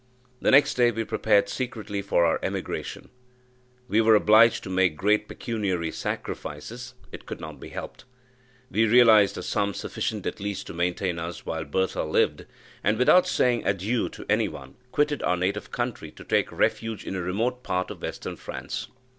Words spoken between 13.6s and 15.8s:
adieu to any one, quitted our native